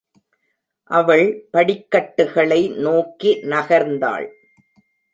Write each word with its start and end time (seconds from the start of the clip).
அவள் 0.91 1.47
படிக்கட்டுகளை 1.51 2.69
நோக்கி 2.69 3.39
நகர்ந்தாள். 3.43 4.27